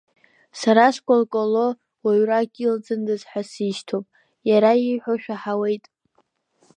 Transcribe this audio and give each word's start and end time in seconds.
Сара 0.59 0.85
скәалкәало 0.95 1.67
уаҩрак 2.03 2.51
илҵындаз 2.65 3.21
ҳәа 3.29 3.41
сишьҭоуп, 3.51 4.05
иара 4.49 4.71
ииҳәо 4.83 5.13
шәаҳауеит! 5.23 5.85